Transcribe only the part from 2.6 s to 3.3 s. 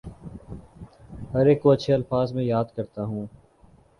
کرتا ہوں